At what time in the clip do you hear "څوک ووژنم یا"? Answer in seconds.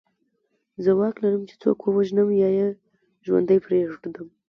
1.61-2.49